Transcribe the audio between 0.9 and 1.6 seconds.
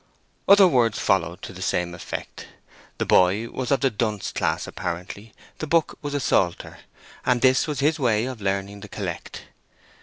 followed to